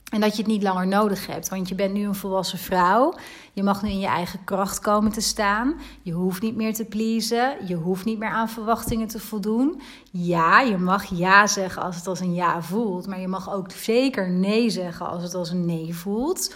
[0.09, 1.49] En dat je het niet langer nodig hebt.
[1.49, 3.13] Want je bent nu een volwassen vrouw.
[3.53, 5.73] Je mag nu in je eigen kracht komen te staan.
[6.01, 7.67] Je hoeft niet meer te pleasen.
[7.67, 9.81] Je hoeft niet meer aan verwachtingen te voldoen.
[10.11, 13.07] Ja, je mag ja zeggen als het als een ja voelt.
[13.07, 16.55] Maar je mag ook zeker nee zeggen als het als een nee voelt.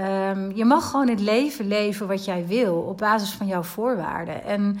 [0.00, 4.44] Um, je mag gewoon het leven leven wat jij wil op basis van jouw voorwaarden.
[4.44, 4.78] En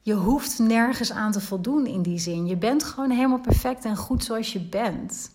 [0.00, 2.46] je hoeft nergens aan te voldoen in die zin.
[2.46, 5.30] Je bent gewoon helemaal perfect en goed zoals je bent.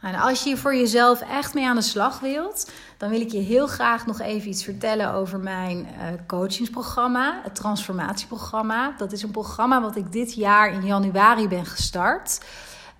[0.00, 3.38] En als je voor jezelf echt mee aan de slag wilt, dan wil ik je
[3.38, 8.94] heel graag nog even iets vertellen over mijn uh, coachingsprogramma, het transformatieprogramma.
[8.98, 12.40] Dat is een programma wat ik dit jaar in januari ben gestart.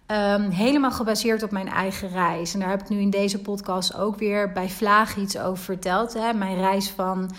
[0.07, 2.55] Um, helemaal gebaseerd op mijn eigen reis.
[2.55, 6.15] En daar heb ik nu in deze podcast ook weer bij Vlaag iets over verteld.
[6.15, 6.33] Hè?
[6.33, 7.31] Mijn reis van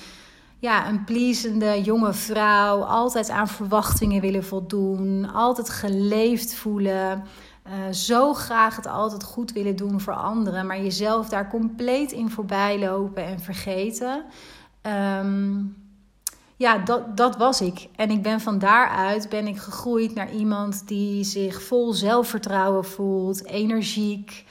[0.60, 7.24] ja, een pleasende jonge vrouw, altijd aan verwachtingen willen voldoen, altijd geleefd voelen.
[7.70, 12.30] Uh, zo graag het altijd goed willen doen voor anderen, maar jezelf daar compleet in
[12.30, 14.24] voorbij lopen en vergeten.
[14.82, 15.76] Um,
[16.56, 17.88] ja, dat, dat was ik.
[17.96, 23.46] En ik ben van daaruit ben ik gegroeid naar iemand die zich vol zelfvertrouwen voelt,
[23.46, 24.46] energiek.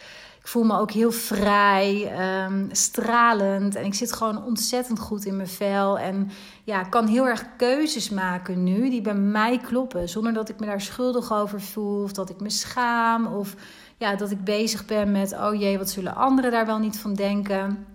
[0.47, 2.13] Ik voel me ook heel vrij,
[2.45, 3.75] um, stralend.
[3.75, 5.99] En ik zit gewoon ontzettend goed in mijn vel.
[5.99, 6.31] En
[6.65, 10.09] ja, kan heel erg keuzes maken nu die bij mij kloppen.
[10.09, 12.03] Zonder dat ik me daar schuldig over voel.
[12.03, 13.27] Of dat ik me schaam.
[13.27, 13.55] Of
[13.97, 17.15] ja, dat ik bezig ben met: oh jee, wat zullen anderen daar wel niet van
[17.15, 17.87] denken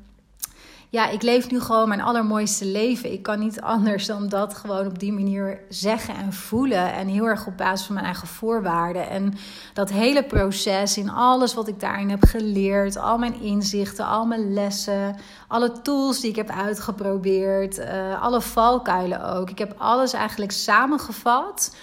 [0.91, 3.11] ja, ik leef nu gewoon mijn allermooiste leven.
[3.11, 6.93] Ik kan niet anders dan dat gewoon op die manier zeggen en voelen.
[6.93, 9.09] En heel erg op basis van mijn eigen voorwaarden.
[9.09, 9.33] En
[9.73, 14.53] dat hele proces in alles wat ik daarin heb geleerd, al mijn inzichten, al mijn
[14.53, 15.15] lessen,
[15.47, 19.49] alle tools die ik heb uitgeprobeerd, uh, alle valkuilen ook.
[19.49, 21.75] Ik heb alles eigenlijk samengevat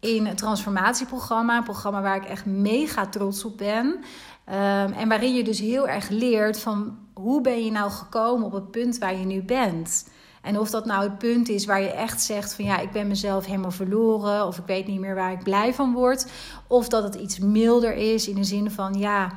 [0.00, 1.56] in het transformatieprogramma.
[1.56, 3.86] Een programma waar ik echt mega trots op ben.
[3.86, 8.52] Um, en waarin je dus heel erg leert van hoe ben je nou gekomen op
[8.52, 10.08] het punt waar je nu bent.
[10.42, 13.06] En of dat nou het punt is waar je echt zegt van ja, ik ben
[13.06, 16.30] mezelf helemaal verloren of ik weet niet meer waar ik blij van word.
[16.66, 19.32] Of dat het iets milder is in de zin van ja,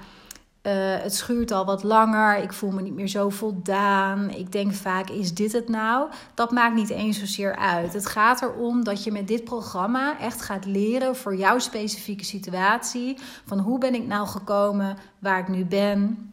[0.62, 2.38] eh, het schuurt al wat langer.
[2.38, 4.30] Ik voel me niet meer zo voldaan.
[4.30, 6.10] Ik denk vaak: is dit het nou?
[6.34, 7.94] Dat maakt niet eens zozeer uit.
[7.94, 13.18] Het gaat erom dat je met dit programma echt gaat leren voor jouw specifieke situatie.
[13.46, 16.30] Van hoe ben ik nou gekomen waar ik nu ben?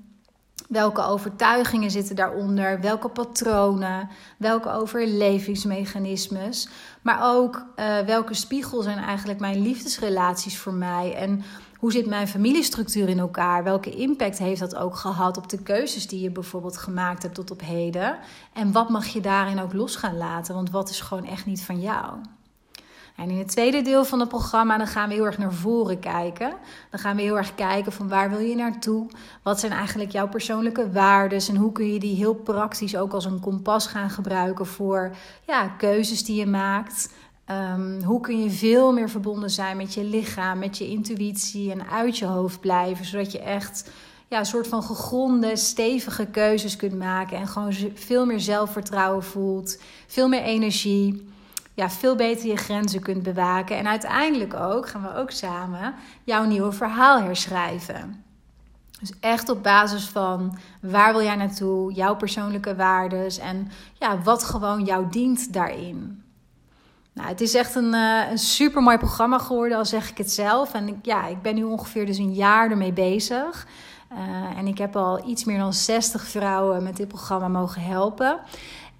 [0.68, 2.80] Welke overtuigingen zitten daaronder?
[2.80, 4.08] Welke patronen?
[4.36, 6.68] Welke overlevingsmechanismes?
[7.02, 11.14] Maar ook uh, welke spiegel zijn eigenlijk mijn liefdesrelaties voor mij?
[11.14, 11.42] En
[11.76, 13.64] hoe zit mijn familiestructuur in elkaar?
[13.64, 17.50] Welke impact heeft dat ook gehad op de keuzes die je bijvoorbeeld gemaakt hebt tot
[17.50, 18.18] op heden?
[18.52, 20.54] En wat mag je daarin ook los gaan laten?
[20.54, 22.18] Want wat is gewoon echt niet van jou?
[23.16, 25.98] En in het tweede deel van het programma dan gaan we heel erg naar voren
[25.98, 26.52] kijken.
[26.90, 29.06] Dan gaan we heel erg kijken van waar wil je naartoe?
[29.42, 31.40] Wat zijn eigenlijk jouw persoonlijke waarden?
[31.48, 35.68] En hoe kun je die heel praktisch ook als een kompas gaan gebruiken voor ja,
[35.68, 37.12] keuzes die je maakt?
[37.50, 41.88] Um, hoe kun je veel meer verbonden zijn met je lichaam, met je intuïtie en
[41.90, 43.90] uit je hoofd blijven, zodat je echt
[44.28, 49.80] ja, een soort van gegronde, stevige keuzes kunt maken en gewoon veel meer zelfvertrouwen voelt,
[50.06, 51.34] veel meer energie,
[51.76, 56.44] ja, veel beter je grenzen kunt bewaken en uiteindelijk ook, gaan we ook samen, jouw
[56.44, 58.24] nieuwe verhaal herschrijven.
[59.00, 64.44] Dus echt op basis van waar wil jij naartoe, jouw persoonlijke waarden en ja, wat
[64.44, 66.22] gewoon jou dient daarin.
[67.12, 70.30] Nou, het is echt een, uh, een super mooi programma geworden, al zeg ik het
[70.30, 70.74] zelf.
[70.74, 73.66] En ik, ja, ik ben nu ongeveer dus een jaar ermee bezig.
[74.12, 78.40] Uh, en ik heb al iets meer dan 60 vrouwen met dit programma mogen helpen.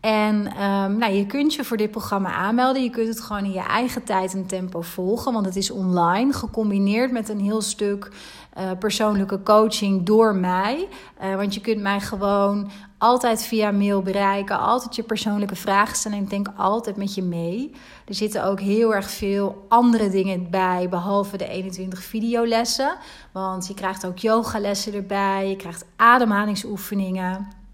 [0.01, 2.83] En um, nou, je kunt je voor dit programma aanmelden.
[2.83, 6.33] Je kunt het gewoon in je eigen tijd en tempo volgen, want het is online,
[6.33, 8.11] gecombineerd met een heel stuk
[8.59, 10.89] uh, persoonlijke coaching door mij.
[11.23, 16.19] Uh, want je kunt mij gewoon altijd via mail bereiken, altijd je persoonlijke vragen stellen
[16.19, 17.73] en ik denk altijd met je mee.
[18.05, 22.97] Er zitten ook heel erg veel andere dingen bij, behalve de 21 videolessen.
[23.33, 27.65] Want je krijgt ook yogalessen erbij, je krijgt ademhalingsoefeningen.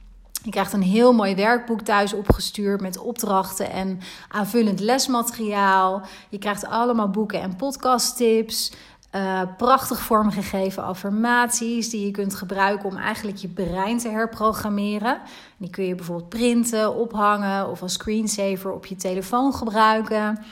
[0.43, 6.03] Je krijgt een heel mooi werkboek thuis opgestuurd met opdrachten en aanvullend lesmateriaal.
[6.29, 8.73] Je krijgt allemaal boeken en podcasttips.
[9.15, 15.21] Uh, prachtig vormgegeven affirmaties die je kunt gebruiken om eigenlijk je brein te herprogrammeren.
[15.57, 20.45] Die kun je bijvoorbeeld printen, ophangen of als screensaver op je telefoon gebruiken.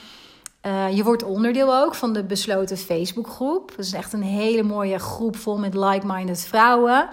[0.66, 3.70] Uh, je wordt onderdeel ook van de besloten Facebookgroep.
[3.76, 7.08] Dat is echt een hele mooie groep vol met like-minded vrouwen.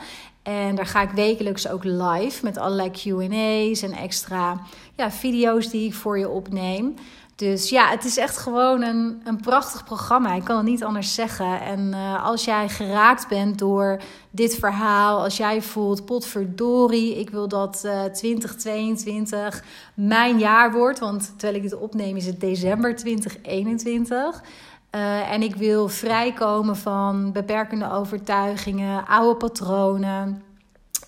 [0.47, 4.59] En daar ga ik wekelijks ook live met allerlei QA's en extra
[4.95, 6.93] ja, video's die ik voor je opneem.
[7.35, 10.33] Dus ja, het is echt gewoon een, een prachtig programma.
[10.33, 11.61] Ik kan het niet anders zeggen.
[11.61, 17.47] En uh, als jij geraakt bent door dit verhaal, als jij voelt, potverdorie, ik wil
[17.47, 20.99] dat uh, eh, 2022 mijn jaar wordt.
[20.99, 24.43] Want terwijl ik dit opneem is het december 2021.
[24.95, 30.46] Uh, en ik wil vrijkomen van beperkende overtuigingen, oude patronen.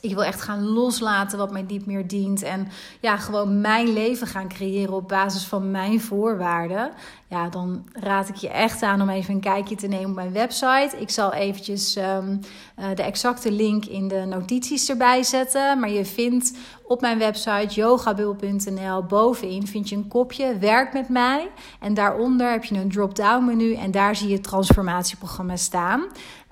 [0.02, 2.42] Ik wil echt gaan loslaten wat mij niet meer dient.
[2.42, 2.68] En
[3.00, 6.92] ja, gewoon mijn leven gaan creëren op basis van mijn voorwaarden.
[7.30, 10.32] Ja, dan raad ik je echt aan om even een kijkje te nemen op mijn
[10.32, 10.96] website.
[10.98, 12.40] Ik zal eventjes um,
[12.80, 15.80] uh, de exacte link in de notities erbij zetten.
[15.80, 21.50] Maar je vindt op mijn website yogabul.nl bovenin vind je een kopje werk met mij.
[21.80, 26.04] En daaronder heb je een drop-down menu en daar zie je het transformatieprogramma staan.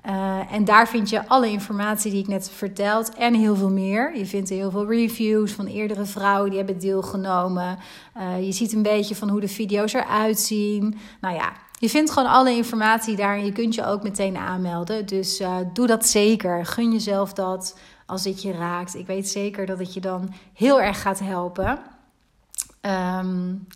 [0.08, 4.17] Uh, en daar vind je alle informatie die ik net verteld en heel veel meer.
[4.17, 7.78] Je vindt heel veel reviews van eerdere vrouwen die hebben deelgenomen.
[8.17, 10.98] Uh, je ziet een beetje van hoe de video's eruit zien.
[11.22, 15.06] Nou ja, je vindt gewoon alle informatie daar en je kunt je ook meteen aanmelden.
[15.06, 16.65] Dus uh, doe dat zeker.
[16.65, 18.96] Gun jezelf dat als dit je raakt.
[18.96, 21.80] Ik weet zeker dat het je dan heel erg gaat helpen.
[22.82, 23.67] Um,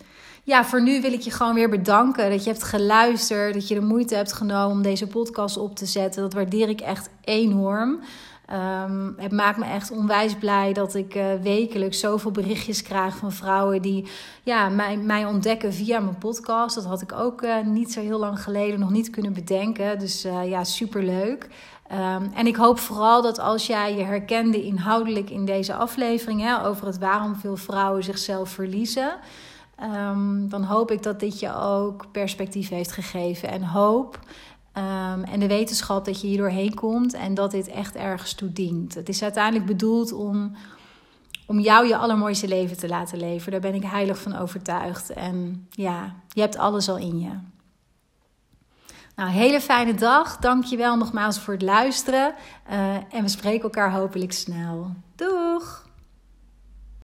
[0.44, 3.76] ja, voor nu wil ik je gewoon weer bedanken dat je hebt geluisterd, dat je
[3.76, 6.22] de moeite hebt genomen om deze podcast op te zetten.
[6.22, 8.00] Dat waardeer ik echt enorm.
[8.86, 13.32] Um, het maakt me echt onwijs blij dat ik uh, wekelijks zoveel berichtjes krijg van
[13.32, 14.08] vrouwen die
[14.44, 16.76] ja, mij, mij ontdekken via mijn podcast.
[16.76, 20.00] Dat had ik ook uh, niet zo heel lang geleden nog niet kunnen bedenken.
[20.00, 21.48] Dus uh, ja, superleuk.
[21.92, 26.66] Um, en ik hoop vooral dat als jij je herkende inhoudelijk in deze aflevering hè,
[26.66, 29.14] over het waarom veel vrouwen zichzelf verliezen.
[29.84, 34.20] Um, dan hoop ik dat dit je ook perspectief heeft gegeven en hoop.
[34.78, 38.54] Um, en de wetenschap dat je hier doorheen komt en dat dit echt ergens toe
[38.54, 38.94] dient.
[38.94, 40.56] Het is uiteindelijk bedoeld om,
[41.46, 43.52] om jou je allermooiste leven te laten leven.
[43.52, 45.10] Daar ben ik heilig van overtuigd.
[45.10, 47.32] En ja, je hebt alles al in je.
[49.16, 50.38] Nou, hele fijne dag.
[50.38, 52.34] Dank je wel nogmaals voor het luisteren.
[52.72, 54.92] Uh, en we spreken elkaar hopelijk snel.
[55.16, 55.81] Doeg!